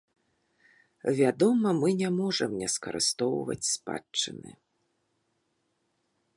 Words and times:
Вядома, 1.19 1.73
мы 1.83 1.91
не 1.99 2.09
можам 2.19 2.51
не 2.63 2.67
скарыстоўваць 2.77 3.61
спадчыны. 3.75 4.51